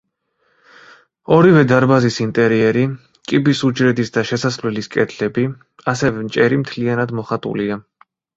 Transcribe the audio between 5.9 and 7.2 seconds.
ასევე ჭერი მთლიანად